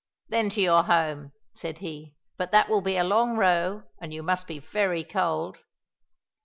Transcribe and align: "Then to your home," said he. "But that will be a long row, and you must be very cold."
"Then 0.29 0.49
to 0.49 0.61
your 0.61 0.85
home," 0.85 1.31
said 1.53 1.77
he. 1.77 2.15
"But 2.35 2.49
that 2.49 2.69
will 2.69 2.81
be 2.81 2.97
a 2.97 3.03
long 3.03 3.37
row, 3.37 3.83
and 4.01 4.11
you 4.11 4.23
must 4.23 4.47
be 4.47 4.57
very 4.57 5.03
cold." 5.03 5.59